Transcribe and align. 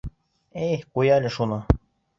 Эй, 0.69 0.81
ҡуй 0.97 1.13
әле 1.19 1.35
шуны! 1.39 1.65